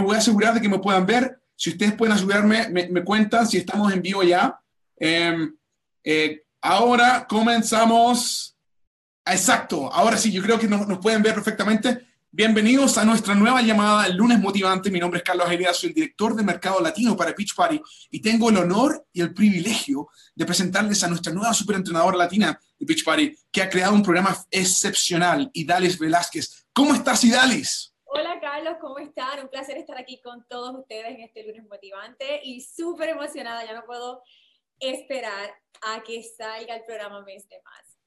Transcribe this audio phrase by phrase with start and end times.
[0.00, 1.40] me voy a asegurar de que me puedan ver.
[1.54, 4.58] Si ustedes pueden ayudarme, me, cuentan si estamos en vivo ya.
[4.96, 5.54] Em,
[6.02, 8.56] eh, ahora comenzamos.
[9.26, 12.06] Exacto, ahora sí, yo creo que nos, nos pueden ver perfectamente.
[12.32, 14.90] Bienvenidos a nuestra nueva llamada El Lunes Motivante.
[14.90, 17.80] Mi nombre es Carlos Aguilera, soy el director de Mercado Latino para Pitch Party
[18.10, 22.86] y tengo el honor y el privilegio de presentarles a nuestra nueva superentrenadora latina de
[22.86, 26.66] Pitch Party, que ha creado un programa excepcional, Idalis Velázquez.
[26.72, 27.89] ¿Cómo estás, Idalis?
[28.12, 29.40] Hola, Carlos, ¿cómo están?
[29.40, 33.64] Un placer estar aquí con todos ustedes en este Lunes Motivante y súper emocionada.
[33.64, 34.22] Ya no puedo
[34.80, 35.50] esperar
[35.82, 37.98] a que salga el programa mes de más.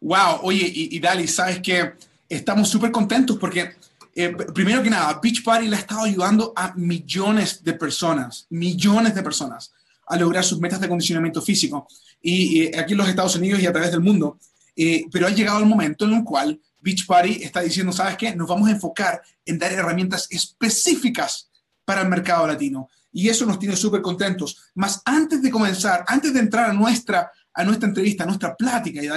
[0.00, 1.92] Wow, oye, Idalis, ¿sabes qué?
[2.28, 3.76] estamos súper contentos porque,
[4.14, 9.14] eh, primero que nada, Beach Party le ha estado ayudando a millones de personas, millones
[9.14, 9.72] de personas,
[10.06, 11.86] a lograr sus metas de acondicionamiento físico.
[12.20, 14.38] Y, aquí en los Estados Unidos y a través del mundo.
[14.74, 18.34] Eh, pero ha llegado el momento en el cual Beach Party está diciendo, ¿sabes qué?
[18.34, 21.50] Nos vamos a enfocar en dar herramientas específicas
[21.84, 22.88] para el mercado latino.
[23.12, 24.70] Y eso nos tiene súper contentos.
[24.74, 29.02] Más antes de comenzar, antes de entrar a nuestra, a nuestra entrevista, a nuestra plática,
[29.02, 29.08] y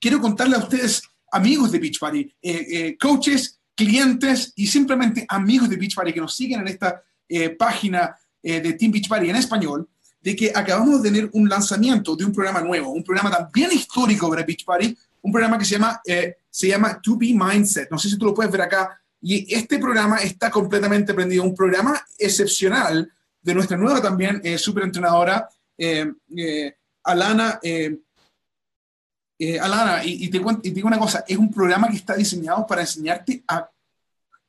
[0.00, 5.68] quiero contarle a ustedes amigos de Beach Party, eh, eh, coaches, clientes y simplemente amigos
[5.68, 9.36] de Beach Party que nos siguen en esta eh, página de Team Beach Party en
[9.36, 9.88] español,
[10.20, 14.30] de que acabamos de tener un lanzamiento de un programa nuevo, un programa también histórico
[14.30, 16.00] para Beach Party, un programa que se llama,
[16.58, 17.88] se llama To Be Mindset.
[17.88, 19.00] No sé si tú lo puedes ver acá.
[19.20, 25.48] Y este programa está completamente prendido, un programa excepcional de nuestra nueva también super entrenadora,
[27.04, 27.60] Alana
[29.38, 33.44] eh, Alana, y, te, digo una cosa, es un programa que está diseñado para enseñarte
[33.46, 33.70] a,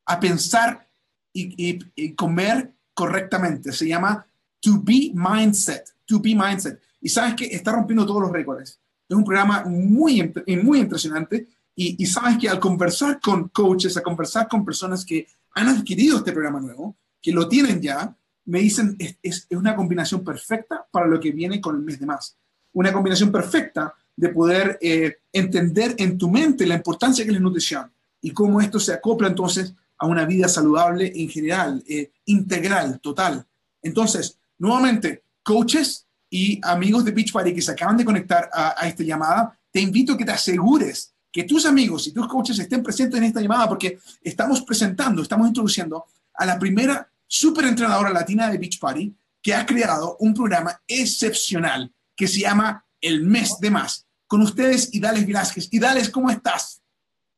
[0.08, 0.90] a pensar
[1.32, 3.72] y, comer correctamente.
[3.72, 4.26] Se llama
[4.62, 5.94] To Be Mindset.
[6.06, 6.82] To Be Mindset.
[7.02, 8.80] Y sabes que está rompiendo todos los récords.
[9.08, 11.48] Es un programa muy, muy impresionante.
[11.82, 16.34] Y, sabes que al conversar con coaches, a conversar con personas que han adquirido este
[16.34, 18.14] programa nuevo, que lo tienen ya,
[18.46, 21.98] me dicen es, es, es una combinación perfecta para lo que viene con el mes
[21.98, 22.36] de más.
[22.74, 27.42] Una combinación perfecta de poder eh, entender en tu mente la importancia que es la
[27.42, 27.90] nutrición
[28.20, 33.46] y cómo esto se acopla entonces a una vida saludable en general, eh, integral, total.
[33.82, 39.04] Entonces, nuevamente, coaches y amigos de Beach Party que se acaban de conectar a, esta
[39.04, 43.18] llamada, te invito a que te asegures que tus amigos y tus coaches estén presentes
[43.18, 48.58] en esta llamada porque estamos presentando, estamos introduciendo a la primera super entrenadora latina de
[48.58, 54.06] Beach Party que ha creado un programa excepcional que se llama El Mes de Más
[54.28, 55.70] con ustedes, Idales Velázquez.
[55.72, 56.82] Idales, ¿cómo estás?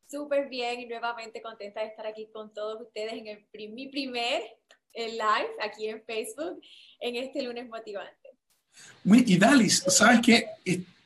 [0.09, 4.43] Súper bien y nuevamente contenta de estar aquí con todos ustedes en el, mi primer
[4.93, 6.61] live aquí en Facebook
[6.99, 8.29] en este lunes motivante.
[9.03, 10.49] Muy, Idalis, sabes que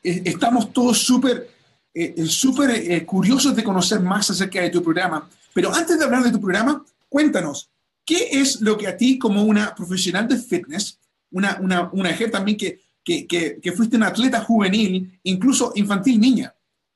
[0.02, 1.50] estamos todos súper
[1.96, 6.24] eh, súper eh, curiosos de conocer más acerca de tu programa, pero antes de hablar
[6.24, 7.70] de tu programa, cuéntanos,
[8.06, 11.00] ¿qué es lo que a ti como una profesional de fitness,
[11.32, 16.54] una, una, una mujer también que que, fuiste una atleta juvenil, incluso infantil niña,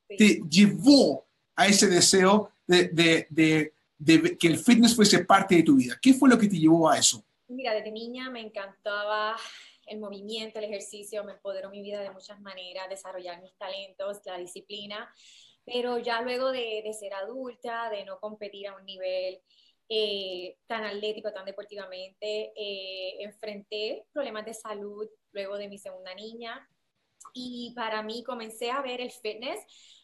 [0.07, 3.71] te llevó a ese deseo de,
[4.39, 5.97] que el fitness fuese parte de tu vida?
[6.01, 7.23] ¿Qué fue lo que te llevó a eso?
[7.47, 9.35] Mira, desde niña me encantaba
[9.89, 14.37] el movimiento, el ejercicio, me empoderó mi vida de muchas maneras, desarrollar mis talentos, la
[14.37, 15.13] disciplina,
[15.65, 19.41] pero ya luego de, ser adulta, de no competir a un nivel
[19.89, 26.67] eh, tan atlético, tan deportivamente, eh, enfrenté problemas de salud luego de mi segunda niña.
[27.33, 29.59] Y para mí comencé a ver el fitness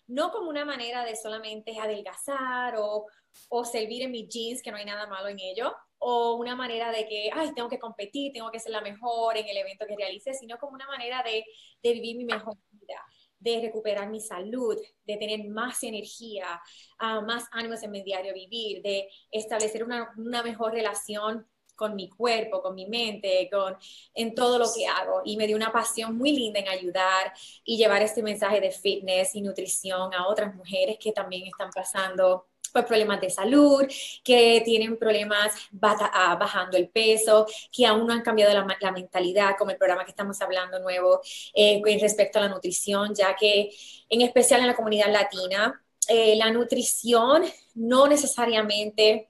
[0.07, 3.07] no como una manera de solamente adelgazar o,
[3.49, 6.91] o servir en mis jeans, que no hay nada malo en ello, o una manera
[6.91, 9.95] de que, ay, tengo que competir, tengo que ser la mejor en el evento que
[9.95, 11.45] realice, sino como una manera de,
[11.81, 13.01] de vivir mi mejor vida,
[13.39, 16.61] de recuperar mi salud, de tener más energía,
[17.01, 22.09] uh, más ánimos en mi diario vivir, de establecer una, una mejor relación con mi
[22.09, 23.77] cuerpo, con mi mente, con,
[24.13, 25.21] en todo lo que hago.
[25.25, 29.35] Y me dio una pasión muy linda en ayudar y llevar este mensaje de fitness
[29.35, 33.85] y nutrición a otras mujeres que también están pasando por problemas de salud,
[34.21, 39.71] que tienen problemas ah, bajando el peso, que aún no han cambiado la, mentalidad, como
[39.71, 41.21] el programa que estamos hablando nuevo
[41.53, 43.71] eh, respecto a la nutrición, ya que
[44.09, 47.45] en especial en la comunidad latina, eh, la nutrición
[47.75, 49.29] no necesariamente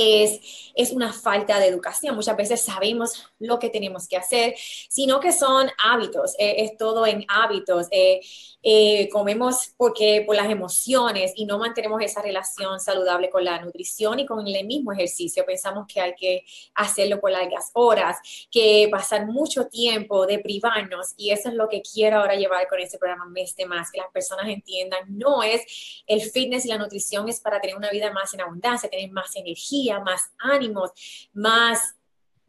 [0.00, 2.14] es, es una falta de educación.
[2.14, 4.54] Muchas veces sabemos lo que tenemos que hacer,
[4.88, 7.86] sino que son hábitos, eh, es todo en hábitos.
[7.90, 8.20] Eh,
[8.62, 14.18] eh, comemos porque por las emociones y no mantenemos esa relación saludable con la nutrición
[14.18, 15.46] y con el mismo ejercicio.
[15.46, 16.44] Pensamos que hay que
[16.74, 18.18] hacerlo por largas horas,
[18.50, 22.80] que pasar mucho tiempo de privarnos y eso es lo que quiero ahora llevar con
[22.80, 26.78] este programa Mes de Más, que las personas entiendan, no es el fitness y la
[26.78, 30.90] nutrición es para tener una vida más en abundancia, tener más energía energía, más ánimos,
[31.32, 31.94] más,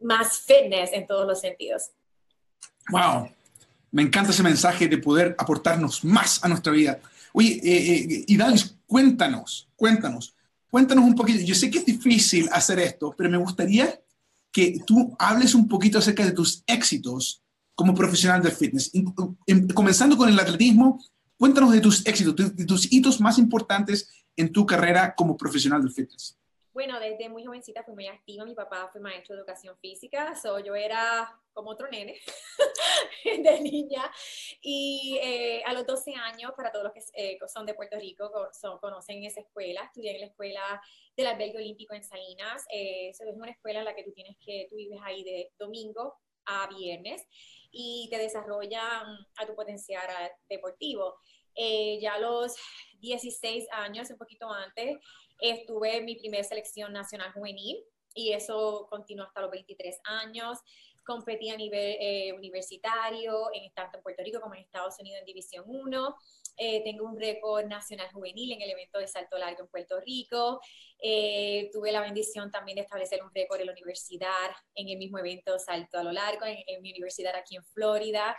[0.00, 1.90] más fitness en todos los sentidos.
[2.90, 3.28] Wow,
[3.90, 7.00] me encanta ese mensaje de poder aportarnos más a nuestra vida.
[7.32, 8.36] Oye, eh, eh
[8.86, 10.34] cuéntanos, cuéntanos,
[10.70, 11.40] cuéntanos un poquito.
[11.44, 14.00] Yo sé que es difícil hacer esto, pero me gustaría
[14.50, 17.42] que tú hables un poquito acerca de tus éxitos
[17.74, 18.92] como profesional del fitness.
[19.74, 21.02] Comenzando con el atletismo,
[21.38, 25.92] cuéntanos de tus éxitos, de tus hitos más importantes en tu carrera como profesional del
[25.92, 26.36] fitness.
[26.72, 28.46] Bueno, desde muy jovencita fui muy activa.
[28.46, 32.18] Mi papá fue maestro de educación física, so yo era como otro nene
[33.24, 34.10] de niña.
[34.62, 38.30] Y eh, a los 12 años, para todos los que eh, son de Puerto Rico,
[38.80, 40.80] conocen esa escuela, estudié en la escuela
[41.14, 42.64] del albergue olímpico en Salinas.
[42.72, 46.14] Eh, es una escuela en la que tú tienes que, tú vives ahí de domingo
[46.46, 47.22] a viernes
[47.70, 50.08] y te desarrollan a tu potencial
[50.48, 51.18] deportivo.
[51.54, 52.56] Eh, ya a los
[53.00, 54.96] 16 años, un poquito antes,
[55.42, 57.84] estuve en mi primera selección nacional juvenil
[58.14, 60.58] y eso continuó hasta los 23 años.
[61.04, 65.26] Competí a nivel eh, universitario, en, tanto en Puerto Rico como en Estados Unidos en
[65.26, 66.16] División 1.
[66.56, 70.60] Eh, tengo un récord nacional juvenil en el evento de salto largo en Puerto Rico.
[71.00, 75.18] Eh, tuve la bendición también de establecer un récord en la universidad, en el mismo
[75.18, 78.36] evento salto a lo largo, en, mi universidad aquí en Florida.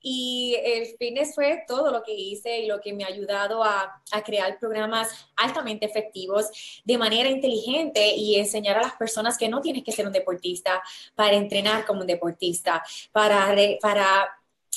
[0.00, 4.02] Y el fitness fue todo lo que hice y lo que me ha ayudado a,
[4.12, 9.60] a crear programas altamente efectivos de manera inteligente y enseñar a las personas que no
[9.60, 10.82] tienes que ser un deportista
[11.14, 12.82] para entrenar como un deportista,
[13.12, 14.28] para, para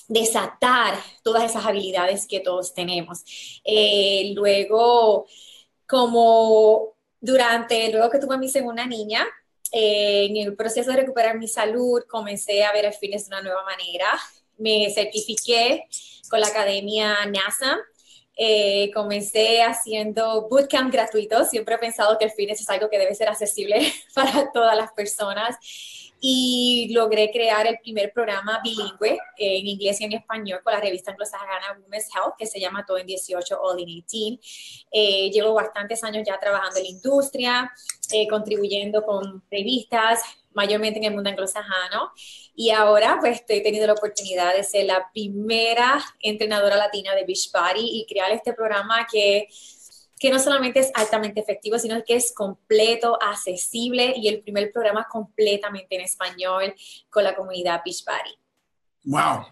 [0.10, 3.24] desatar todas esas habilidades que todos tenemos.
[3.64, 5.28] Eh, luego,
[5.88, 9.26] como durante, luego que tuve a mi segunda niña,
[9.72, 13.44] eh, en el proceso de recuperar mi salud, comencé a ver el fitness de una
[13.44, 14.08] nueva manera.
[14.58, 15.88] Me certifiqué
[16.30, 17.78] con la academia NASA.
[18.36, 21.50] Eh, comencé haciendo bootcamp gratuitos.
[21.50, 24.92] Siempre he pensado que el fitness es algo que debe ser accesible para todas las
[24.94, 25.56] personas
[26.22, 31.12] y logré crear el primer programa bilingüe en inglés y en español con la revista
[31.12, 34.40] anglosajana Women's Health, que se llama Todo en 18 All in 18.
[34.92, 37.72] Eh, llevo bastantes años ya trabajando en la industria,
[38.12, 40.22] eh, contribuyendo con revistas,
[40.54, 42.12] mayormente en el mundo anglosajano.
[42.56, 48.00] Y ahora pues estoy teniendo la oportunidad de ser la primera entrenadora latina de Beachbody
[48.00, 49.48] y crear este programa que
[50.20, 55.08] que no solamente es altamente efectivo, sino que es completo, accesible y el primer programa
[55.10, 56.76] completamente en español
[57.10, 58.38] con la comunidad Beachbody.
[59.06, 59.46] ¡Wow!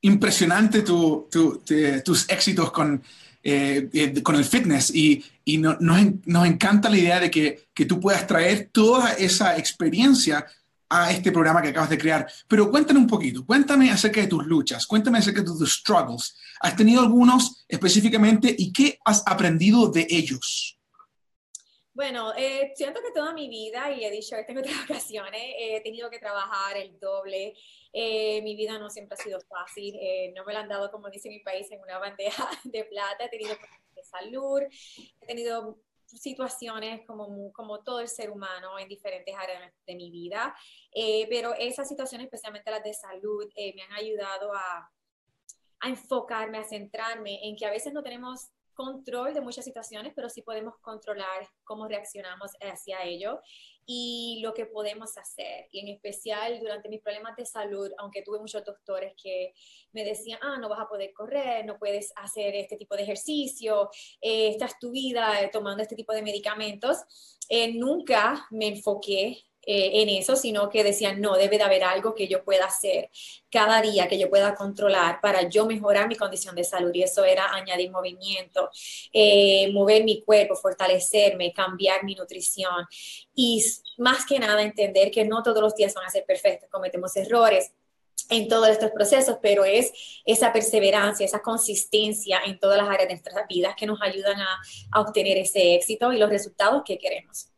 [0.00, 3.02] Impresionante tus éxitos con,
[3.42, 7.84] eh, eh, con el fitness y, y nos, nos, encanta la idea de que, que
[7.84, 10.46] tú puedas traer toda esa experiencia
[10.90, 12.30] a este programa que acabas de crear.
[12.48, 16.36] Pero cuéntame un poquito, cuéntame acerca de tus luchas, cuéntame acerca de tus struggles.
[16.60, 20.76] ¿Has tenido algunos específicamente y qué has aprendido de ellos?
[21.92, 25.80] Bueno, eh, siento que toda mi vida, y he dicho esto en otras ocasiones, he
[25.82, 27.54] tenido que trabajar el doble.
[27.92, 31.10] Eh, mi vida no siempre ha sido fácil, eh, no me la han dado, como
[31.10, 33.24] dice mi país, en una bandeja de plata.
[33.24, 34.62] He tenido problemas de salud,
[35.20, 35.78] he tenido
[36.18, 40.54] situaciones como, como todo el ser humano en diferentes áreas de mi vida,
[40.92, 44.90] eh, pero esas situaciones, especialmente las de salud, eh, me han ayudado a,
[45.80, 50.28] a enfocarme, a centrarme en que a veces no tenemos control de muchas situaciones, pero
[50.28, 53.40] sí podemos controlar cómo reaccionamos hacia ello
[53.86, 55.66] y lo que podemos hacer.
[55.72, 59.52] Y en especial durante mis problemas de salud, aunque tuve muchos doctores que
[59.92, 63.90] me decían, ah, no vas a poder correr, no puedes hacer este tipo de ejercicio,
[64.20, 66.98] eh, esta es tu vida eh, tomando este tipo de medicamentos,
[67.48, 72.14] eh, nunca me enfoqué eh, en eso, sino que decían, no, debe de haber algo
[72.14, 73.10] que yo pueda hacer
[73.50, 76.90] cada día, que yo pueda controlar para yo mejorar mi condición de salud.
[76.94, 78.70] Y eso era añadir movimiento,
[79.12, 82.86] eh, mover mi cuerpo, fortalecerme, cambiar mi nutrición.
[83.34, 83.62] Y
[83.98, 87.72] más que nada entender que no todos los días van a ser perfectos, cometemos errores,
[88.28, 89.92] en todos estos procesos, pero es
[90.24, 94.60] esa perseverancia, esa consistencia en todas las áreas de nuestras vidas que nos ayudan a,
[94.92, 97.49] a obtener ese éxito y los resultados que queremos.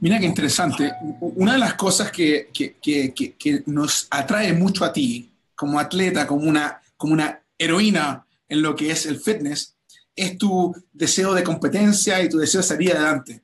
[0.00, 0.92] Mira qué interesante.
[1.20, 6.48] Una de las cosas que, que, que, nos atrae mucho a ti como atleta, como
[6.48, 9.76] una, como una heroína en lo que es el fitness,
[10.14, 13.42] es tu deseo de competencia y tu deseo de salir adelante.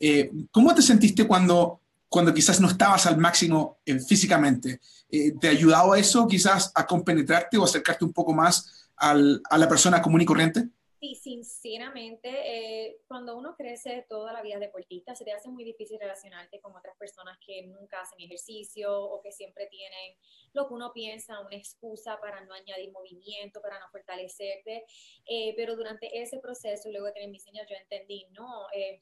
[0.00, 4.80] Eh, ¿Cómo te sentiste cuando, cuando quizás no estabas al máximo eh, físicamente?
[5.10, 9.68] Eh, ¿Te ayudado eso quizás a compenetrarte o acercarte un poco más al, a la
[9.68, 10.68] persona común y corriente?
[11.00, 15.96] Sí, sinceramente, eh, cuando uno crece toda la vida deportista, se te hace muy difícil
[16.00, 20.16] relacionarte con otras personas que nunca hacen ejercicio o que siempre tienen
[20.54, 24.86] lo que uno piensa, una excusa para no añadir movimiento, para no fortalecerte.
[25.24, 29.00] Eh, pero durante ese proceso, luego de tener mis años, yo entendí, no, eh,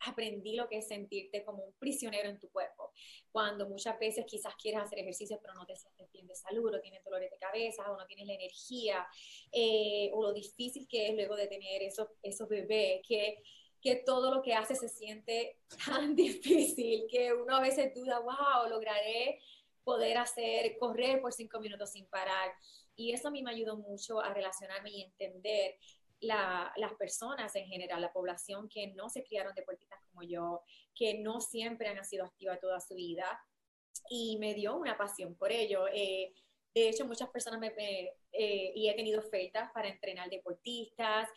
[0.00, 2.92] aprendí lo que es sentirte como un prisionero en tu cuerpo.
[3.30, 6.80] Cuando muchas veces quizás quieres hacer ejercicio, pero no te sientes bien de salud, o
[6.80, 9.06] tienes dolores de cabeza, o no tienes la energía,
[9.52, 13.42] eh, o lo difícil que es luego de tener esos, esos bebés, que,
[13.80, 18.68] que todo lo que hace se siente tan difícil, que uno a veces duda, wow,
[18.68, 19.40] lograré
[19.86, 22.52] poder hacer, correr por cinco minutos sin parar.
[22.96, 25.76] Y eso a mí me ayudó mucho a relacionarme y entender
[26.20, 30.62] las personas en general, la población que no se criaron deportistas como yo,
[30.94, 33.26] que no siempre han sido activas toda su vida
[34.08, 35.86] y me dio una pasión por ello.
[35.92, 36.32] Eh,
[36.74, 37.68] de hecho, muchas personas me,
[38.32, 41.28] eh, y he tenido ofertas para entrenar deportistas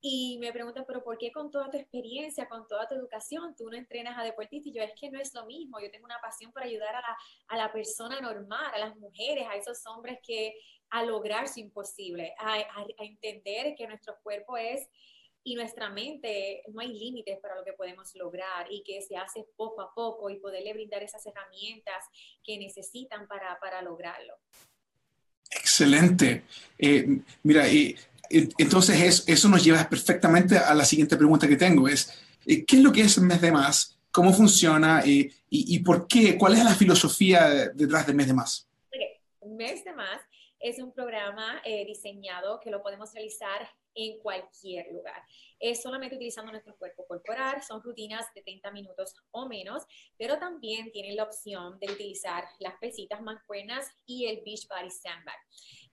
[0.00, 3.68] y me preguntan, pero ¿por qué con toda tu experiencia, con toda tu educación, tú
[3.68, 4.68] no entrenas a deportistas?
[4.68, 7.00] Y yo, es que no es lo mismo, yo tengo una pasión por ayudar a
[7.00, 7.16] la,
[7.48, 10.54] a la persona normal, a las mujeres, a esos hombres que
[10.90, 12.58] a lograr su imposible, a,
[12.98, 14.88] entender que nuestro cuerpo es
[15.44, 19.46] y nuestra mente, no hay límites para lo que podemos lograr y que se hace
[19.56, 22.04] poco a poco y poderle brindar esas herramientas
[22.42, 24.34] que necesitan para, para lograrlo.
[25.50, 26.42] Excelente.
[26.76, 27.96] Eh, mira, y,
[28.28, 32.12] entonces eso nos lleva perfectamente a la siguiente pregunta que tengo, es,
[32.44, 33.96] eh, ¿qué es lo que es Mes de Más?
[34.10, 35.02] ¿Cómo funciona?
[35.06, 36.36] y, y, por qué?
[36.36, 38.68] ¿Cuál es la filosofía detrás de Mes de Más?
[39.42, 40.20] Mes de Más
[40.68, 45.22] es un programa eh, diseñado que lo podemos realizar en cualquier lugar.
[45.60, 49.84] Es solamente utilizando nuestro cuerpo corporal, son rutinas de 30 minutos o menos,
[50.18, 55.38] pero también tienen la opción de utilizar las pesitas mancuernas y el Beach Body Sandbag.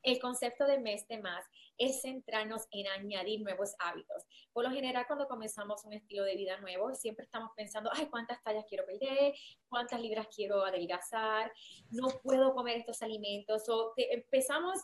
[0.03, 1.45] El concepto de mes de más
[1.77, 4.23] es centrarnos en añadir nuevos hábitos.
[4.51, 8.43] Por lo general, cuando comenzamos un estilo de vida nuevo, siempre estamos pensando, ay, ¿cuántas
[8.43, 9.33] tallas quiero perder?
[9.69, 11.51] ¿Cuántas libras quiero adelgazar?
[11.89, 13.67] No puedo comer estos alimentos.
[13.69, 14.79] O empezamos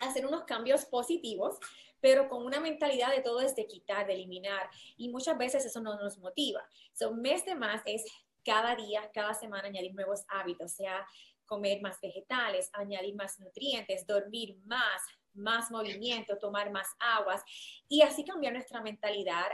[0.00, 1.58] a hacer unos cambios positivos,
[2.00, 4.70] pero con una mentalidad de todo es de quitar, de eliminar.
[4.96, 6.66] Y muchas veces eso no nos motiva.
[6.94, 8.04] So, mes de más es
[8.44, 11.06] cada día, cada semana añadir nuevos hábitos, sea
[11.48, 15.02] comer más vegetales, añadir más nutrientes, dormir más,
[15.34, 17.42] más movimiento, tomar más aguas
[17.88, 19.48] y así cambiar nuestra mentalidad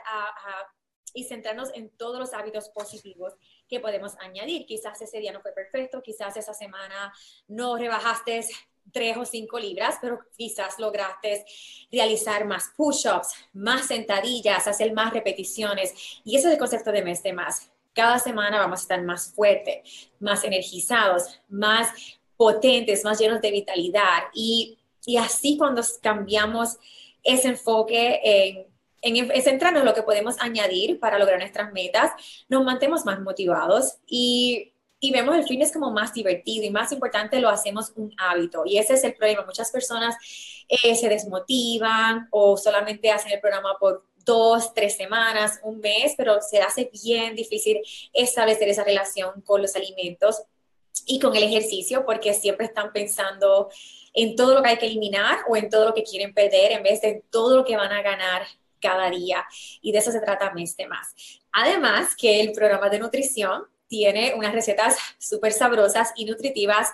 [1.15, 3.35] y centrarnos en todos los hábitos positivos
[3.69, 4.67] que podemos añadir.
[4.67, 7.13] Quizás ese día no fue perfecto, quizás esa semana
[7.47, 8.45] no rebajaste
[8.93, 11.45] tres o cinco libras, pero quizás lograste
[11.91, 15.95] realizar más push-ups, más sentadillas, hacer más repeticiones.
[16.25, 17.71] Y ese es el concepto de mes de más.
[17.95, 21.89] Cada semana vamos a estar más fuertes, más energizados, más
[22.37, 24.25] potentes, más llenos de vitalidad.
[24.35, 26.77] Y, y así cuando cambiamos
[27.23, 28.67] ese enfoque en,
[29.03, 32.11] en centrarnos en lo que podemos añadir para lograr nuestras metas,
[32.49, 34.75] nos mantenemos más motivados y
[35.05, 38.63] y vemos el fitness como más divertido y más importante lo hacemos un hábito.
[38.65, 39.45] Y ese es el problema.
[39.45, 40.17] Muchas personas
[40.67, 46.40] eh, se desmotivan o solamente hacen el programa por dos, tres semanas, un mes, pero
[46.40, 47.81] se hace bien difícil
[48.12, 50.43] establecer esa relación con los alimentos
[51.07, 53.69] y con el ejercicio porque siempre están pensando
[54.12, 56.83] en todo lo que hay que eliminar o en todo lo que quieren perder en
[56.83, 58.47] vez de todo lo que van a ganar
[58.81, 59.45] cada día.
[59.81, 61.14] Y de eso se trata mes de más.
[61.52, 66.90] Además que el programa de nutrición tiene unas recetas súper sabrosas y nutritivas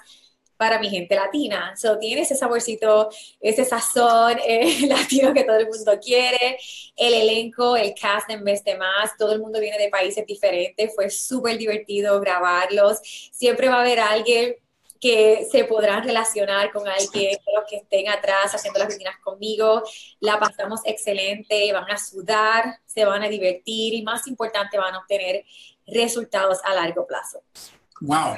[0.60, 1.74] para mi gente latina.
[1.74, 3.08] So, tiene ese saborcito,
[3.40, 6.58] ese sazón eh, latino que todo el mundo quiere.
[6.94, 10.94] El elenco, el cast en vez de más, todo el mundo viene de países diferentes.
[10.94, 12.98] Fue súper divertido grabarlos.
[13.32, 14.54] Siempre va a haber alguien
[15.00, 19.82] que se podrán relacionar con alguien los que estén atrás haciendo las rutinas conmigo.
[20.20, 24.98] La pasamos excelente, van a sudar, se van a divertir y más importante, van a
[24.98, 25.42] obtener
[25.86, 27.42] resultados a largo plazo.
[28.02, 28.36] ¡Wow!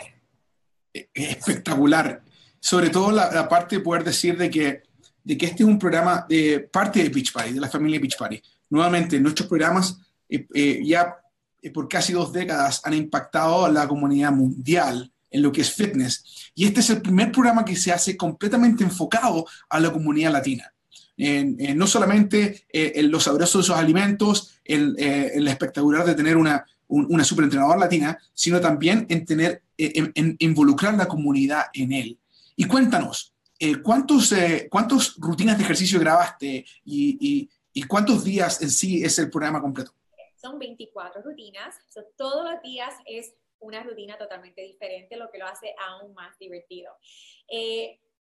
[0.93, 2.23] Espectacular.
[2.61, 4.83] Sobre todo la, parte de poder decir de que,
[5.25, 8.17] de que este es un programa de parte de Beach Party, de la familia Beach
[8.17, 8.41] Party.
[8.71, 11.17] Nuevamente, nuestros programas eh, eh, ya
[11.61, 15.73] eh, por casi dos décadas han impactado a la comunidad mundial en lo que es
[15.73, 16.53] fitness.
[16.55, 20.73] Y este es el primer programa que se hace completamente enfocado a la comunidad latina.
[21.17, 26.65] no solamente en los sabrosos de esos alimentos, en, en, la espectacular de tener una,
[26.89, 32.19] una superentrenadora latina, sino también en tener, eh, en, involucrar la comunidad en él.
[32.57, 38.71] Y cuéntanos, eh, ¿cuántos, eh, ¿cuántas rutinas de ejercicio grabaste y, y, cuántos días en
[38.71, 39.93] sí es el programa completo?
[40.37, 41.77] Son 24 rutinas,
[42.17, 46.93] todos los días es una rutina totalmente diferente, lo que lo hace aún más divertido.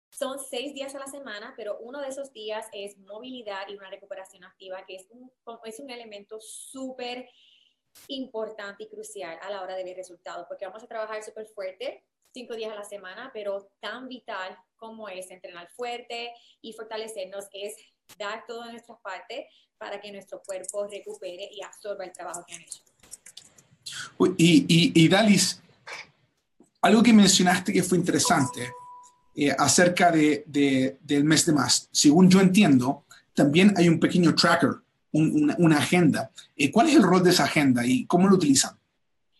[0.09, 3.89] son seis días a la semana, pero uno de esos días es movilidad y una
[3.89, 5.31] recuperación activa, que es un,
[5.65, 7.29] es un elemento súper
[8.07, 12.03] importante y crucial a la hora de ver resultados, porque vamos a trabajar súper fuerte,
[12.33, 17.75] cinco días a la semana, pero tan vital como es entrenar fuerte y fortalecernos es
[18.17, 22.61] dar toda nuestra parte para que nuestro cuerpo recupere y absorba el trabajo que han
[22.61, 22.81] hecho.
[24.37, 25.61] Y, y, Dalis,
[26.81, 28.71] algo que mencionaste que fue interesante
[29.35, 30.43] eh, acerca de,
[30.99, 34.71] del mes de más, según yo entiendo, también hay un pequeño tracker,
[35.17, 36.31] una, agenda.
[36.55, 38.77] Eh, ¿Cuál es el rol de esa agenda y cómo lo utilizan?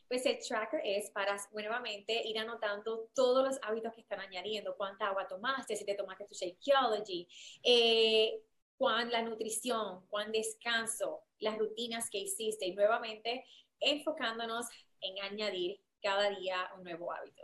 [0.07, 5.07] Pues el tracker es para nuevamente ir anotando todos los hábitos que están añadiendo, cuánta
[5.07, 7.27] agua tomaste, si te tomaste tu Shakeology,
[7.63, 8.41] eh,
[8.77, 13.43] cuán la nutrición, cuán descanso, las rutinas que hiciste y nuevamente
[13.79, 14.65] enfocándonos
[15.01, 17.43] en añadir cada día un nuevo hábito.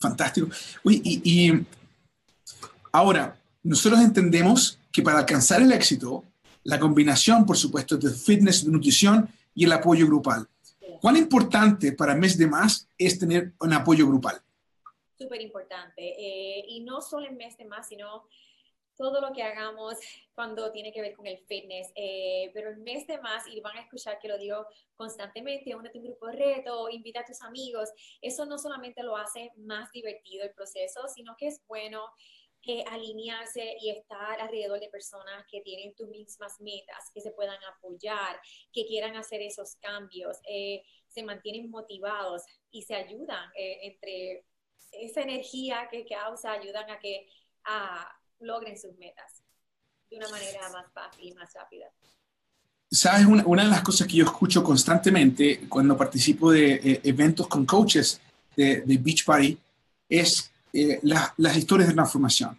[0.00, 0.48] Fantástico.
[0.84, 1.66] Uy, y, y
[2.92, 6.24] ahora, nosotros entendemos que para alcanzar el éxito,
[6.68, 10.46] la combinación, por supuesto, de fitness, de nutrición y el apoyo grupal.
[11.00, 14.42] ¿Cuán importante para mes de más es tener un apoyo grupal?
[15.18, 16.02] Súper importante.
[16.02, 18.28] Eh, y no solo en mes de más, sino
[18.98, 19.94] todo lo que hagamos
[20.34, 21.90] cuando tiene que ver con el fitness.
[21.94, 25.96] Eh, pero el mes de más, y van a escuchar que lo digo constantemente, únete
[25.96, 27.88] a un grupo de reto, invita a tus amigos.
[28.20, 32.02] Eso no solamente lo hace más divertido el proceso, sino que es bueno
[32.66, 37.58] eh, alinearse y estar alrededor de personas que tienen tus mismas metas, que se puedan
[37.76, 38.40] apoyar,
[38.72, 44.44] que quieran hacer esos cambios, eh, se mantienen motivados y se ayudan entre
[44.92, 47.26] esa energía que causa, ayudan a que
[47.64, 48.08] a,
[48.40, 49.42] logren sus metas
[50.10, 51.86] de una manera más fácil y más rápida.
[52.90, 57.66] Sabes, una, de las cosas que yo escucho constantemente cuando participo de eh, eventos con
[57.66, 58.20] coaches
[58.56, 59.58] de, de Beach Party
[60.08, 62.58] es eh, las historias de transformación.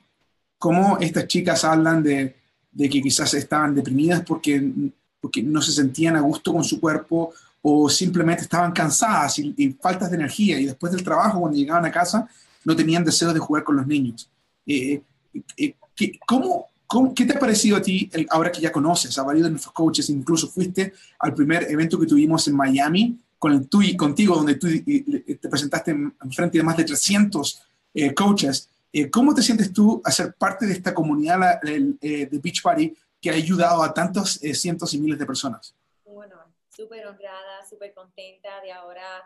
[0.58, 2.36] Cómo estas chicas hablan de,
[2.78, 4.62] que quizás estaban deprimidas porque,
[5.44, 10.18] no se sentían a gusto con su cuerpo o simplemente estaban cansadas y, faltas de
[10.18, 12.28] energía y después del trabajo cuando llegaban a casa
[12.66, 14.30] no tenían deseos de jugar con los niños.
[14.66, 15.01] Eh,
[15.96, 16.68] ¿Qué, cómo,
[17.16, 20.10] ¿Qué te ha parecido a ti, ahora que ya conoces a varios de nuestros coaches,
[20.10, 24.56] incluso fuiste al primer evento que tuvimos en Miami con el, tú y contigo, donde
[24.56, 27.62] tú te presentaste en, frente de más de 300
[27.93, 28.69] eh, coaches.
[28.91, 32.95] Eh, ¿Cómo te sientes tú a ser parte de esta comunidad eh, de Beach Party
[33.21, 35.75] que ha ayudado a tantos cientos y miles de personas?
[36.06, 36.38] Bueno,
[36.69, 39.23] súper honrada, súper contenta de ahora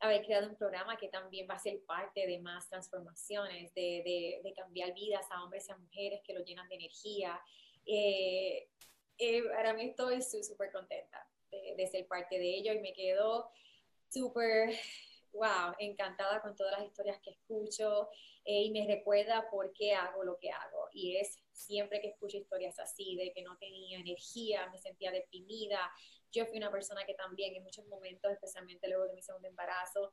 [0.00, 4.54] haber creado un programa que también va a ser parte de más transformaciones, de, de,
[4.54, 7.38] cambiar vidas a hombres y a mujeres que lo llenan de energía.
[7.86, 8.68] Eh,
[9.18, 13.50] eh, para mí estoy súper contenta de, ser parte de ello y me quedo
[14.08, 14.70] súper,
[15.32, 18.08] wow, encantada con todas las historias que escucho
[18.44, 20.88] eh, y me recuerda por qué hago lo que hago.
[20.92, 25.90] Y es siempre que escucho historias así, de que no tenía energía, me sentía deprimida,
[26.32, 30.12] yo fui una persona que también en muchos momentos, especialmente luego de mi segundo embarazo,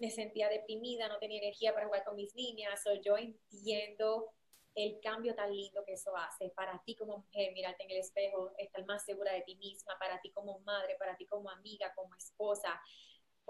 [0.00, 2.82] me sentía deprimida, no tenía energía para jugar con mis niñas.
[2.82, 4.32] So, yo entiendo
[4.74, 8.52] el cambio tan lindo que eso hace para ti como mujer, mirarte en el espejo,
[8.56, 12.14] estar más segura de ti misma, para ti como madre, para ti como amiga, como
[12.14, 12.80] esposa,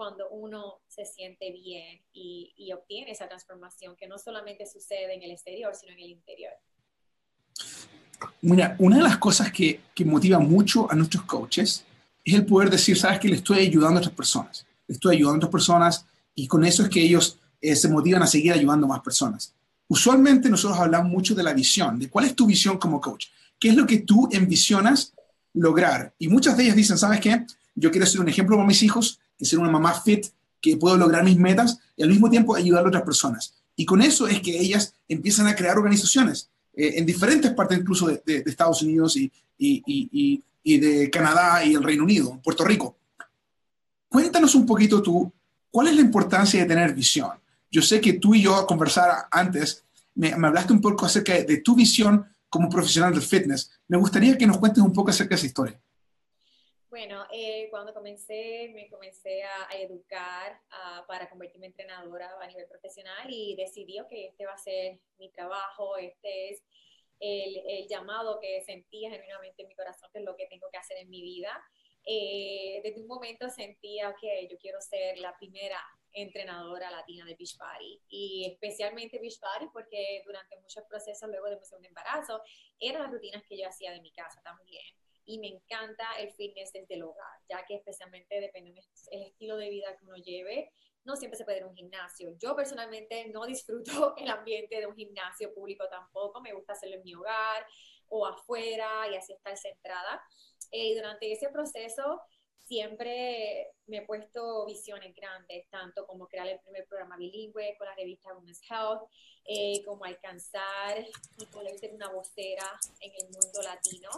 [0.01, 5.21] cuando uno se siente bien y, y obtiene esa transformación que no solamente sucede en
[5.21, 6.53] el exterior, sino en el interior.
[8.41, 11.85] Mira, una de las cosas que, que motiva mucho a nuestros coaches
[12.25, 15.35] es el poder decir, sabes que le estoy ayudando a otras personas, le estoy ayudando
[15.35, 18.87] a otras personas y con eso es que ellos eh, se motivan a seguir ayudando
[18.87, 19.53] a más personas.
[19.87, 23.27] Usualmente nosotros hablamos mucho de la visión, de cuál es tu visión como coach,
[23.59, 25.13] qué es lo que tú envisionas
[25.53, 26.11] lograr.
[26.17, 27.45] Y muchas de ellas dicen, ¿sabes qué?
[27.75, 30.27] Yo quiero ser un ejemplo para mis hijos, ser una mamá fit,
[30.59, 33.55] que puedo lograr mis metas y al mismo tiempo ayudar a otras personas.
[33.75, 38.07] Y con eso es que ellas empiezan a crear organizaciones eh, en diferentes partes incluso
[38.07, 42.97] de, Estados Unidos y, y, y de Canadá y el Reino Unido, Puerto Rico.
[44.07, 45.31] Cuéntanos un poquito tú,
[45.69, 47.31] ¿cuál es la importancia de tener visión?
[47.71, 51.57] Yo sé que tú y yo a conversar antes, me, hablaste un poco acerca de,
[51.57, 53.71] tu visión como profesional del fitness.
[53.87, 55.79] Me gustaría que nos cuentes un poco acerca de esa historia.
[56.91, 60.59] Bueno, eh, cuando comencé, me comencé a, educar
[61.07, 65.31] para convertirme en entrenadora a nivel profesional y decidí que este va a ser mi
[65.31, 66.61] trabajo, este es
[67.21, 70.97] el, llamado que sentía genuinamente en mi corazón, que es lo que tengo que hacer
[70.97, 71.63] en mi vida.
[72.05, 77.57] Eh, desde un momento sentía que yo quiero ser la primera entrenadora latina de Beach
[77.57, 82.41] Party y especialmente Beach Party porque durante muchos procesos luego de mi segundo embarazo
[82.79, 86.73] eran las rutinas que yo hacía de mi casa también y me encanta el fitness
[86.73, 90.71] desde el hogar ya que especialmente depende del estilo de vida que uno lleve
[91.03, 92.35] no siempre se puede ir a un gimnasio.
[92.37, 97.03] Yo personalmente no disfruto el ambiente de un gimnasio público tampoco, me gusta hacerlo en
[97.03, 97.65] mi hogar
[98.09, 100.21] o afuera y así estar centrada.
[100.71, 102.21] Eh, y durante ese proceso
[102.63, 107.95] siempre me he puesto visiones grandes, tanto como crear el primer programa bilingüe con la
[107.95, 109.09] revista Women's Health,
[109.45, 111.05] eh, como alcanzar
[111.37, 114.09] y poder ser una vocera en el mundo latino.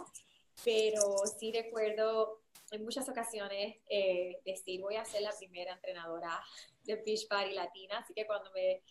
[0.62, 6.40] Pero sí recuerdo en muchas ocasiones eh, decir voy a ser la primera entrenadora
[6.84, 8.82] de Beach Party Latina, así que cuando me,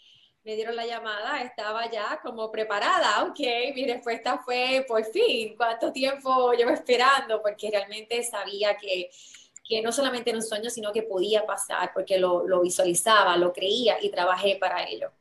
[0.43, 3.39] me, dieron la llamada estaba ya como preparada, ok,
[3.75, 7.41] mi respuesta fue por fin, ¿cuánto tiempo llevo esperando?
[7.41, 9.09] Porque realmente sabía que,
[9.67, 13.53] que no solamente era un sueño, sino que podía pasar, porque lo, lo visualizaba, lo
[13.53, 15.11] creía y trabajé para ello.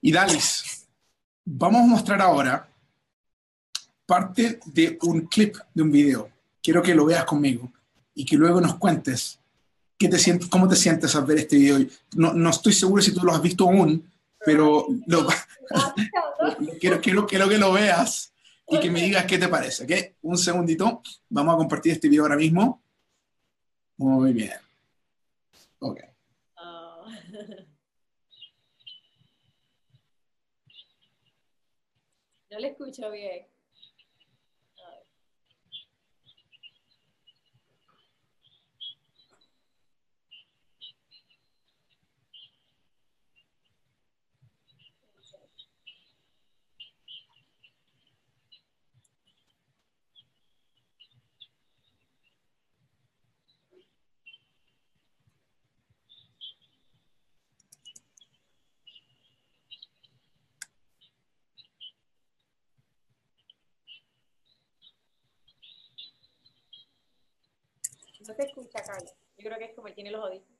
[0.00, 0.88] Y Dalis,
[1.44, 2.68] vamos a mostrar ahora
[4.08, 6.30] parte de un clip de un video
[6.62, 7.70] quiero que lo veas conmigo
[8.14, 9.38] y que luego nos cuentes
[9.98, 11.78] qué te sientes, cómo te sientes al ver este video.
[12.16, 15.26] No, no estoy seguro si tú lo has visto aún, pero lo,
[16.80, 18.32] quiero, quiero, quiero, que lo veas
[18.66, 20.14] y que me digas qué te parece.
[20.22, 22.82] Un segundito, vamos a compartir este video ahora mismo.
[23.98, 24.58] Muy bien.
[25.80, 26.00] Ok.
[26.56, 27.04] Oh.
[32.50, 33.46] No le escucho bien.
[68.28, 69.10] No te escucha, Carlos.
[69.38, 70.58] Yo creo que es como tiene los audífonos.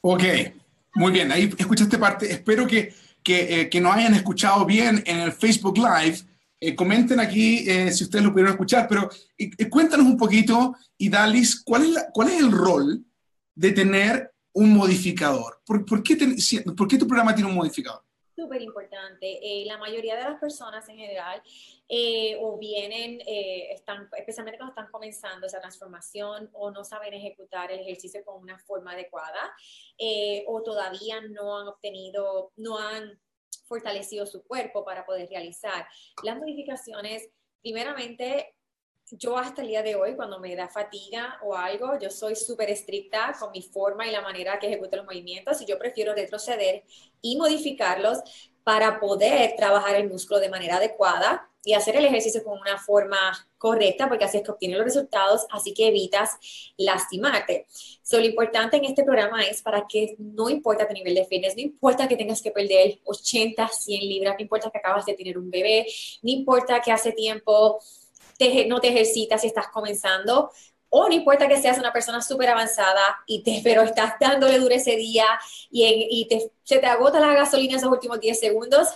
[0.00, 0.22] Ok,
[0.94, 2.32] muy bien, ahí escuchaste parte.
[2.32, 2.92] Espero que
[3.26, 6.18] que, eh, que nos hayan escuchado bien en el Facebook Live.
[6.60, 9.10] Eh, comenten aquí eh, si ustedes lo pudieron escuchar, pero
[9.68, 13.04] cuéntanos un poquito, y Dalis, ¿cuál es, ¿cuál es el rol
[13.52, 15.60] de tener un modificador?
[15.66, 16.16] ¿Por, por, qué,
[16.76, 18.05] ¿por qué tu programa tiene un modificador?
[18.36, 19.40] Súper importante.
[19.64, 21.42] la mayoría de las personas en general
[22.40, 28.22] o vienen, están, especialmente cuando están comenzando esa transformación o no saben ejecutar el ejercicio
[28.24, 29.56] con una forma adecuada
[30.46, 33.18] o todavía no han obtenido, no han
[33.66, 35.86] fortalecido su cuerpo para poder realizar.
[36.22, 37.30] Las modificaciones,
[37.62, 38.55] primeramente,
[39.12, 42.70] yo hasta el día de hoy, cuando me da fatiga o algo, yo soy súper
[42.70, 46.82] estricta con mi forma y la manera que ejecuto los movimientos y yo prefiero retroceder
[47.22, 48.18] y modificarlos
[48.64, 53.18] para poder trabajar el músculo de manera adecuada y hacer el ejercicio con una forma
[53.58, 56.30] correcta, porque así es que obtienes los resultados, así que evitas
[56.76, 57.66] lastimarte.
[58.02, 61.56] So, lo importante en este programa es para que no importa tu nivel de fitness,
[61.56, 65.38] no importa que tengas que perder 80, 100 libras, no importa que acabas de tener
[65.38, 65.86] un bebé,
[66.22, 67.80] no importa que hace tiempo
[68.68, 70.50] no te ejercitas y estás comenzando,
[70.88, 74.74] o no importa que seas una persona súper avanzada, y te, pero estás dándole duro
[74.74, 75.26] ese día
[75.70, 78.88] y, y te, se te agota la gasolina esos últimos 10 segundos,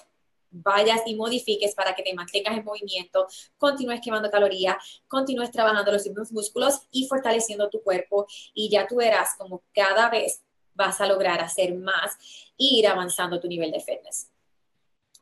[0.51, 3.27] vayas y modifiques para que te mantengas en movimiento,
[3.57, 4.77] continúes quemando calorías,
[5.07, 10.11] continúes trabajando los mismos músculos y fortaleciendo tu cuerpo y ya tú verás como cada
[10.11, 10.43] vez
[10.75, 12.17] vas a lograr hacer más
[12.59, 14.31] e ir avanzando tu nivel de fitness.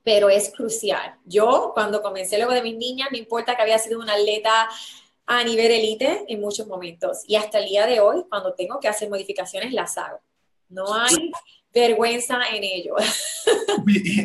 [0.09, 1.17] Pero es crucial.
[1.27, 4.67] Yo cuando comencé luego de mis niñas, no importa que había sido una atleta
[5.27, 8.89] a nivel elite en muchos momentos y hasta el día de hoy, cuando tengo que
[8.89, 10.19] hacer modificaciones, las hago.
[10.71, 11.31] No hay
[11.75, 12.95] vergüenza en ello.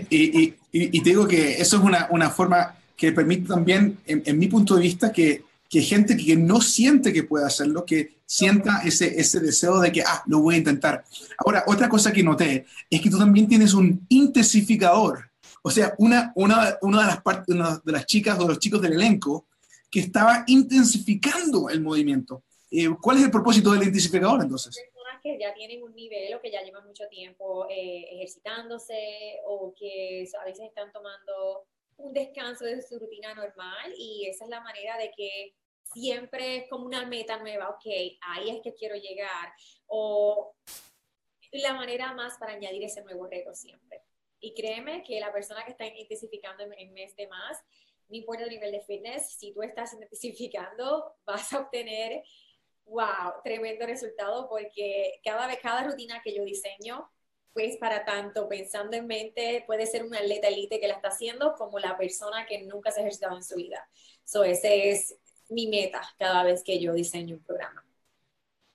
[0.10, 4.76] Y, te digo que eso es una, una forma que permite también, en, mi punto
[4.76, 9.42] de vista, que, que, gente que no siente que puede hacerlo, que sienta ese, ese
[9.42, 11.04] deseo de que, ah, lo voy a intentar.
[11.38, 15.33] Ahora, otra cosa que noté es que tú también tienes un intensificador.
[15.64, 18.94] O sea, una, una, una de, las partes, de las chicas o los chicos del
[18.94, 19.48] elenco
[19.90, 22.44] que estaba intensificando el movimiento.
[22.70, 24.76] Eh, ¿Cuál es el propósito del intensificador entonces?
[25.24, 30.28] que ya tienen un nivel o que ya llevan mucho tiempo eh, ejercitándose o que
[30.40, 34.98] a veces están tomando un descanso de su rutina normal y esa es la manera
[34.98, 35.56] de que
[35.94, 37.86] siempre es como una meta nueva, ok,
[38.20, 39.54] ahí es que quiero llegar
[39.88, 40.54] o
[41.54, 44.02] la manera más para añadir ese nuevo reto siempre.
[44.44, 47.58] Y créeme que la persona que está intensificando en mes de más,
[48.10, 52.22] no importa el nivel de fitness, si tú estás intensificando, vas a obtener
[52.86, 57.10] wow, tremendo resultado porque cada vez, cada rutina que yo diseño,
[57.54, 61.54] pues para tanto pensando en mente, puede ser un atleta elite que la está haciendo
[61.54, 63.88] como la persona que nunca se ha ejercitado en su vida.
[64.26, 65.16] So, ese es
[65.48, 67.86] mi meta cada vez que yo diseño un programa.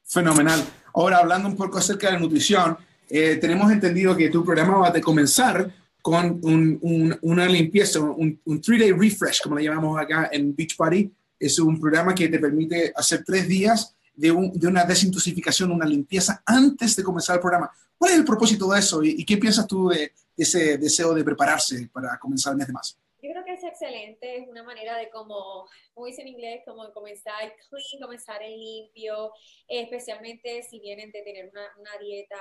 [0.02, 0.64] Fenomenal.
[0.94, 2.78] Ahora, hablando un poco acerca de nutrición,
[3.11, 8.92] eh, tenemos entendido que tu programa va a comenzar con una limpieza, un, un three-day
[8.92, 11.11] refresh, como le llamamos acá en Beach Party.
[11.38, 16.97] Es un programa que te permite hacer tres días de, una desintoxicación, una limpieza antes
[16.97, 17.71] de comenzar el programa.
[17.97, 21.88] ¿Cuál es el propósito de eso y, qué piensas tú de, ese deseo de prepararse
[21.92, 22.97] para comenzar el mes de marzo?
[23.23, 26.92] Yo creo que es excelente, es una manera de como, como dice en inglés, como
[26.92, 29.33] comenzar clean, comenzar en limpio,
[29.68, 32.38] especialmente si vienen de tener una, una dieta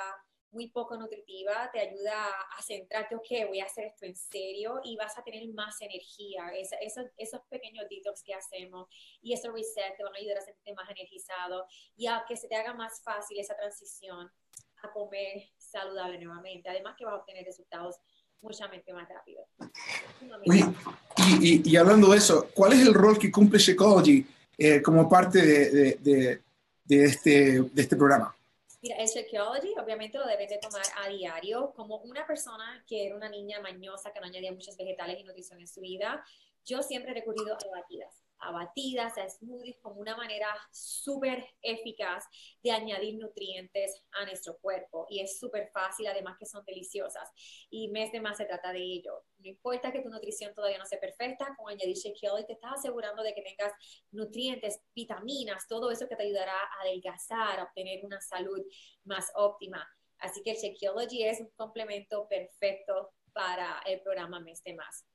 [0.51, 4.95] muy poco nutritiva, te ayuda a centrarte, ok, voy a hacer esto en serio y
[4.95, 6.51] vas a tener más energía.
[6.55, 8.87] esos pequeños detox que hacemos
[9.21, 12.47] y esos reset te van a ayudar a sentirte más energizado y a que se
[12.47, 14.31] te haga más fácil esa transición
[14.83, 16.69] a comer saludable nuevamente.
[16.69, 17.97] Además que vas a obtener resultados
[18.41, 19.43] muchamente más rápido.
[21.41, 24.25] y, hablando de eso, ¿cuál es el rol que cumple Shakeology
[24.57, 26.41] eh, como parte de, de,
[26.83, 28.36] de, este, de este programa?
[28.87, 31.73] Mira, el Shakeology obviamente lo debes de tomar a diario.
[31.75, 35.59] Como una persona que era una niña mañosa, que no añadía muchos vegetales y nutrición
[35.59, 36.23] en su vida,
[36.63, 42.25] yo siempre he recurrido a batidas a batidas, a smoothies, como una manera súper eficaz
[42.63, 45.05] de añadir nutrientes a nuestro cuerpo.
[45.09, 47.29] Y es súper fácil, además que son deliciosas.
[47.69, 49.25] Y mes de más se trata de ello.
[49.39, 52.73] No importa que tu nutrición todavía no sea perfecta, con añadir Shake y te estás
[52.79, 53.73] asegurando de que tengas
[54.11, 58.61] nutrientes, vitaminas, todo eso que te ayudará a adelgazar, a obtener una salud
[59.03, 59.87] más óptima.
[60.19, 65.05] Así que el Shakeology es un complemento perfecto para el programa Mes de Más.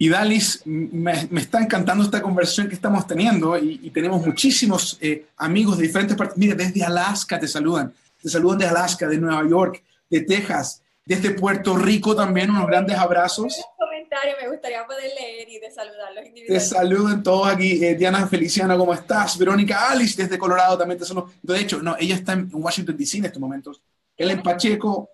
[0.00, 5.76] Y Dalis, me, está encantando esta conversación que estamos teniendo y, tenemos muchísimos eh, amigos
[5.76, 6.38] de diferentes partes.
[6.38, 7.92] Mira, desde Alaska te saludan.
[8.22, 12.96] Te saludan de Alaska, de Nueva York, de Texas, desde Puerto Rico también, unos grandes
[12.96, 13.60] abrazos.
[13.76, 17.84] comentario, me gustaría poder leer y de saludarlos Te saludan todos aquí.
[17.84, 19.36] Eh, Diana Feliciano, ¿cómo estás?
[19.36, 21.30] Verónica Alice desde Colorado también te saludan.
[21.42, 23.80] De hecho, no, ella está en Washington DC en estos momentos.
[24.16, 25.10] Ellen Pacheco,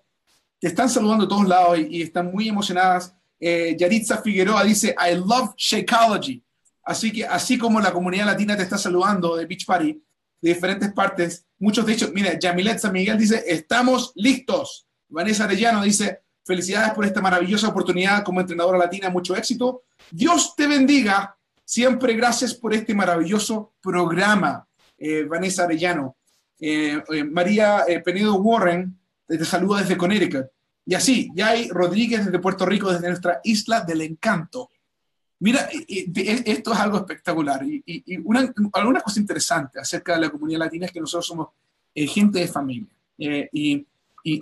[0.59, 5.15] te están saludando de todos lados y están muy emocionadas eh, Yaritza Figueroa dice, I
[5.15, 6.43] love Shakeology.
[6.83, 9.93] Así que, así como la comunidad latina te está saludando de Beach Party,
[10.41, 14.87] de diferentes partes, muchos de ellos, mira, Yamilet San Miguel dice, estamos listos.
[15.09, 19.83] Vanessa Arellano dice, felicidades por esta maravillosa oportunidad como entrenadora latina, mucho éxito.
[20.11, 21.35] Dios te bendiga.
[21.63, 24.67] Siempre gracias por este maravilloso programa,
[24.99, 26.15] eh, Vanessa Arellano.
[26.59, 30.45] Eh, María Penedo Warren te saluda desde Connecticut.
[30.85, 34.69] Y así, ya hay Rodríguez desde Puerto Rico, desde nuestra isla del encanto.
[35.39, 37.65] Mira, esto es algo espectacular.
[37.65, 41.47] Y, una, alguna cosa interesante acerca de la comunidad latina es que nosotros somos
[41.93, 42.89] eh, gente de familia.
[43.17, 43.85] Eh, y,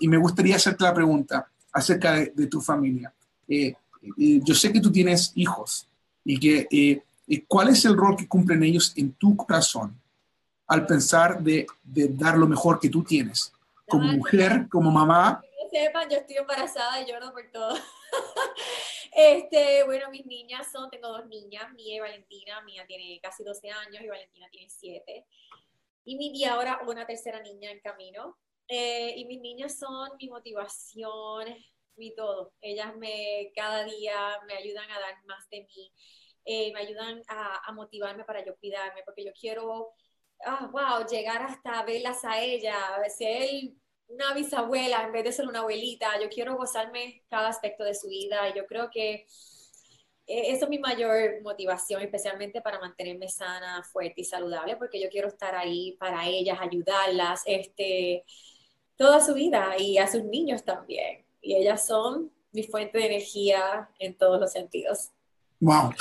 [0.07, 3.13] me gustaría hacerte la pregunta acerca de, tu familia.
[3.47, 3.73] Eh,
[4.15, 5.87] yo sé que tú tienes hijos
[6.23, 7.03] y que
[7.47, 9.93] cuál es el rol que cumplen ellos en tu corazón
[10.67, 13.51] al pensar de, de dar lo mejor que tú tienes
[13.87, 15.41] como mujer, como mamá
[15.73, 17.75] sepan, yo estoy embarazada y lloro por todo.
[19.11, 22.61] este, bueno, mis niñas son, tengo dos niñas, Mía y Valentina.
[22.61, 25.25] Mía tiene casi 12 años y Valentina tiene 7.
[26.05, 28.37] Y, mi, y ahora una tercera niña en camino.
[28.67, 31.45] Eh, y mis niñas son mi motivación,
[31.95, 32.53] mi todo.
[32.61, 35.91] Ellas me, cada día me ayudan a dar más de mí.
[36.45, 39.93] Eh, me ayudan a, a, motivarme para yo cuidarme, porque yo quiero,
[40.45, 42.75] ah, wow, llegar hasta verlas a ellas,
[43.17, 43.71] ser
[44.13, 46.07] una bisabuela en vez de ser una abuelita.
[46.21, 49.25] Yo quiero gozarme cada aspecto de su vida yo creo que
[50.25, 55.09] eh, eso es mi mayor motivación, especialmente para mantenerme sana, fuerte y saludable, porque yo
[55.09, 58.23] quiero estar ahí para ellas, ayudarlas, este,
[58.95, 61.25] toda su vida y a sus niños también.
[61.41, 65.09] Y ellas son mi fuente de energía en todos los sentidos.
[65.59, 65.91] Wow,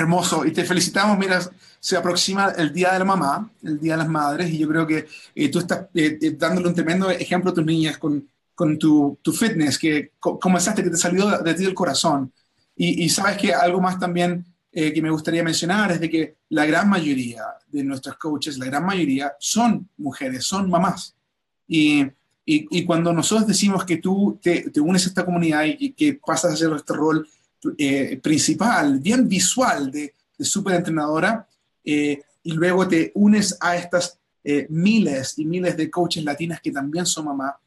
[0.00, 1.18] Hermoso, y te felicitamos.
[1.18, 1.40] Mira,
[1.78, 4.86] se aproxima el Día de la Mamá, el Día de las Madres, y yo creo
[4.86, 8.78] que eh, tú estás eh, eh, dándole un tremendo ejemplo a tus niñas con, con
[8.78, 12.32] tu, tu, fitness, que comenzaste, que te salió de, ti del corazón.
[12.76, 16.88] Y, sabes que algo más también que me gustaría mencionar es de que la gran
[16.88, 21.14] mayoría de nuestros coaches, la gran mayoría, son mujeres, son mamás.
[21.68, 22.00] Y,
[22.46, 26.14] y, y cuando nosotros decimos que tú te, te, unes a esta comunidad y que
[26.14, 27.28] pasas a hacer este rol
[27.78, 31.46] eh, principal, bien visual de, de superentrenadora,
[31.84, 36.72] eh, y luego te unes a estas eh, miles y miles de coaches latinas que
[36.72, 37.58] también son mamá,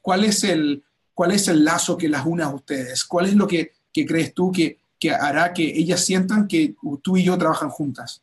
[0.00, 3.04] ¿cuál, es el, ¿cuál es el lazo que las une a ustedes?
[3.04, 7.18] ¿Cuál es lo que, que crees tú que, que hará que ellas sientan que tú
[7.18, 8.22] y yo trabajan juntas?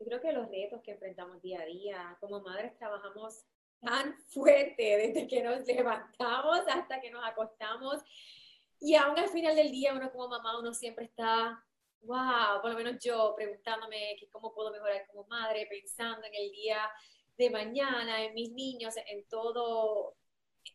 [0.00, 3.44] Yo creo que los retos que enfrentamos día a día, como madres trabajamos
[3.80, 8.02] tan fuerte desde que nos levantamos hasta que nos acostamos
[8.80, 11.64] y aún al final del día, uno como mamá, uno siempre está,
[12.02, 16.50] wow, por lo menos yo preguntándome que cómo puedo mejorar como madre, pensando en el
[16.50, 16.78] día
[17.36, 20.14] de mañana, en mis niños, en todo,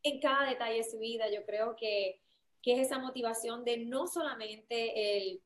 [0.02, 1.30] en cada detalle de su vida.
[1.30, 2.20] Yo creo que
[2.64, 5.44] que es esa motivación de no solamente el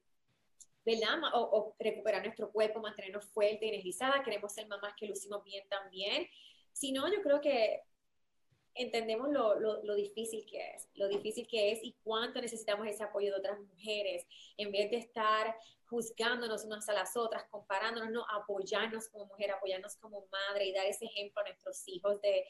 [0.85, 1.19] ¿verdad?
[1.33, 6.29] O, recuperar nuestro cuerpo, mantenernos fuerte energizada, queremos ser mamás que lucimos bien también,
[6.71, 7.81] sino yo creo que
[8.77, 13.31] entendemos lo, lo, difícil que es, lo difícil que es y cuánto necesitamos ese apoyo
[13.31, 14.25] de otras mujeres,
[14.57, 19.95] en vez de estar juzgándonos unas a las otras, comparándonos, no, apoyarnos como mujer, apoyarnos
[19.97, 22.45] como madre y dar ese ejemplo a nuestros hijos de,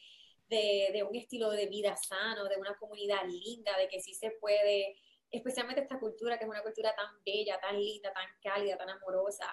[0.49, 4.31] de, de un estilo de vida sano, de una comunidad linda, de que sí se
[4.39, 4.95] puede,
[5.31, 9.45] especialmente esta cultura que es una cultura tan bella, tan linda, tan cálida, tan amorosa.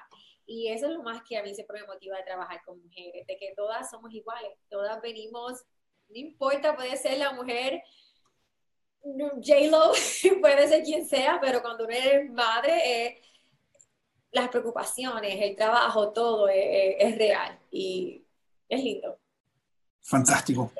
[0.46, 3.26] Y eso es lo más que a mí siempre me motiva de trabajar con mujeres,
[3.26, 5.64] de que todas somos iguales, todas venimos
[6.14, 7.83] no importa, puede ser la mujer
[9.03, 9.92] J-Lo,
[10.40, 13.22] puede ser quien sea, pero cuando uno es madre, eh,
[14.31, 18.22] las preocupaciones, el trabajo, todo es, real y
[18.68, 19.18] es lindo.
[20.03, 20.72] Fantástico.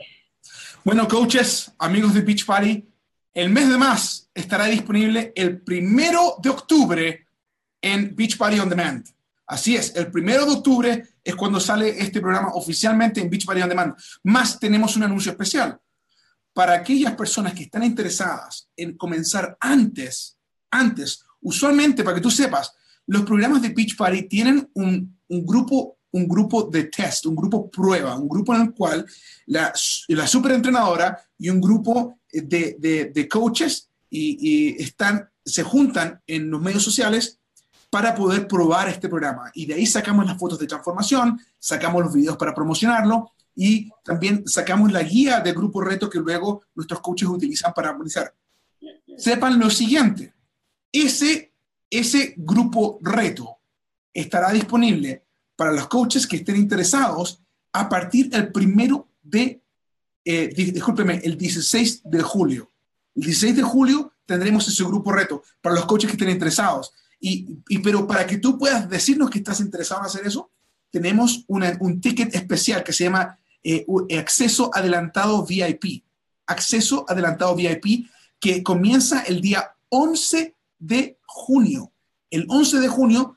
[0.85, 2.89] Bueno, coaches, amigos de Beach Party,
[3.33, 7.27] el mes de más estará disponible el primero de octubre
[7.81, 9.07] en Beach Party On Demand.
[9.47, 13.63] Así es, el primero de octubre es cuando sale este programa oficialmente en Beach Party
[13.63, 13.95] On Demand.
[14.25, 15.81] Más tenemos un anuncio especial.
[16.53, 20.37] Para aquellas personas que están interesadas en comenzar antes,
[20.71, 22.73] antes, usualmente, para que tú sepas,
[23.07, 28.17] los programas de Beach Party tienen un, grupo un grupo de test, un grupo prueba,
[28.17, 29.05] un grupo en el cual
[29.47, 29.73] la,
[30.09, 37.41] la superentrenadora y un grupo de, coaches y, están, se juntan en los medios sociales
[37.95, 39.53] para poder probar este programa.
[39.55, 44.43] Y de ahí sacamos las fotos de transformación, sacamos los videos para promocionarlo y también
[44.49, 48.35] sacamos la guía de grupo reto que luego nuestros coaches utilizan para analizar.
[49.17, 50.35] Sepan lo siguiente,
[50.91, 51.53] ese,
[51.89, 53.59] ese grupo reto
[54.13, 55.23] estará disponible
[55.55, 59.63] para los coaches que estén interesados a partir del primero de,
[60.25, 62.73] eh, discúlpeme, el 16 de julio.
[63.15, 66.93] El 16 de julio tendremos ese grupo reto para los coaches que estén interesados.
[67.21, 70.51] Y, pero para que tú puedas decirnos que estás interesado en hacer eso,
[70.91, 73.87] tenemos un ticket especial que se llama eh,
[74.19, 76.05] Acceso Adelantado VIP.
[76.47, 78.07] Acceso Adelantado VIP
[78.39, 81.91] que comienza el día 11 de junio.
[82.31, 83.37] El 11 de junio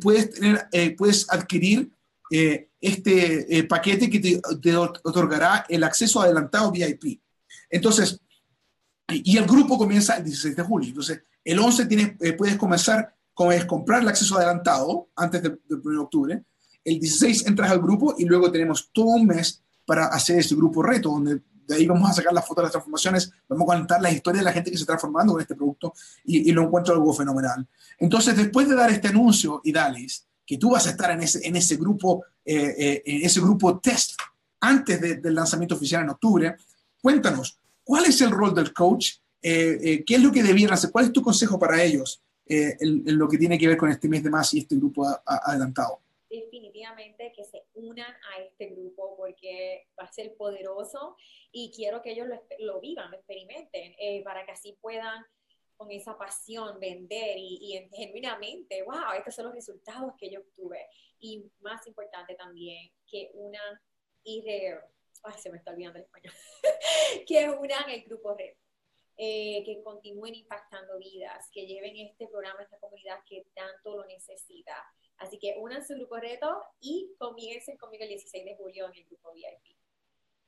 [0.00, 1.90] puedes, tener, eh, puedes adquirir
[2.30, 7.20] eh, este paquete que te, te, otorgará el acceso adelantado VIP.
[7.68, 8.20] Entonces,
[9.08, 10.88] y el grupo comienza el 16 de julio.
[10.88, 15.90] Entonces, el 11 tienes, puedes comenzar como es comprar el acceso adelantado antes del, 1
[15.90, 16.42] de octubre.
[16.82, 20.82] El 16 entras al grupo y luego tenemos todo un mes para hacer este grupo
[20.82, 24.00] reto, donde de ahí vamos a sacar las fotos de las transformaciones, vamos a contar
[24.00, 25.92] la historia de la gente que se está transformando con este producto
[26.24, 27.68] y, lo encuentro algo fenomenal.
[27.98, 31.46] Entonces, después de dar este anuncio, y Dalis, que tú vas a estar en ese,
[31.46, 34.12] en ese, grupo, eh, eh, en ese grupo test
[34.60, 36.56] antes del lanzamiento oficial en octubre,
[37.02, 39.16] cuéntanos, ¿cuál es el rol del coach?
[39.42, 40.90] Eh, ¿Qué es lo que debieran hacer?
[40.90, 42.22] ¿Cuál es tu consejo para ellos?
[42.48, 45.04] Eh, en, lo que tiene que ver con este mes de más y este grupo
[45.24, 46.00] adelantado.
[46.30, 51.16] Definitivamente que se unan a este grupo porque va a ser poderoso
[51.50, 55.24] y quiero que ellos lo, lo vivan, lo experimenten, eh, para que así puedan
[55.76, 60.86] con esa pasión vender y, y, genuinamente, wow, estos son los resultados que yo obtuve.
[61.18, 63.80] Y más importante también, que unan
[64.22, 64.78] y de,
[65.24, 66.34] ay, se me está olvidando el español,
[67.26, 68.54] que unan el grupo Red
[69.18, 74.04] eh, que continúen impactando vidas, que lleven este programa a esta comunidad que tanto lo
[74.04, 74.74] necesita.
[75.16, 79.06] Así que unan su grupo reto y comiencen conmigo el 16 de julio en el
[79.06, 79.74] grupo VIP.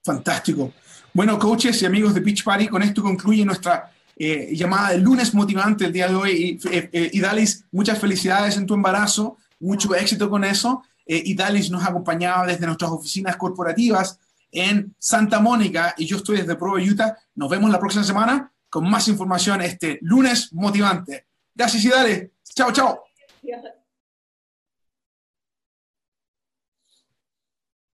[0.04, 0.70] Fantástico.
[1.14, 5.32] Bueno, coaches y amigos de Pitch Party, con esto concluye nuestra eh, llamada de lunes
[5.32, 6.30] motivante el día de hoy.
[6.30, 10.82] Y, eh, y Dalis, muchas felicidades en tu embarazo, mucho éxito con eso.
[11.06, 14.20] y Dalis nos acompañaba desde nuestras oficinas corporativas
[14.52, 17.16] en Santa Mónica y yo estoy desde Provo, Utah.
[17.34, 21.26] Nos vemos la próxima semana con más información este lunes motivante.
[21.54, 22.32] Gracias y dale.
[22.44, 23.04] Chao, chao.